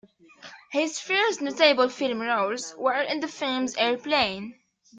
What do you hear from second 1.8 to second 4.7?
film roles were in the films Airplane!